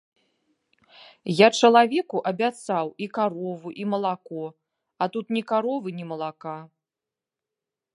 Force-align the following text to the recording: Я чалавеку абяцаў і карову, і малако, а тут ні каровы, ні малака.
Я 1.39 1.47
чалавеку 1.61 2.17
абяцаў 2.31 2.85
і 3.07 3.11
карову, 3.19 3.69
і 3.85 3.89
малако, 3.93 4.45
а 5.03 5.13
тут 5.17 5.25
ні 5.39 5.49
каровы, 5.53 5.89
ні 6.01 6.05
малака. 6.15 6.61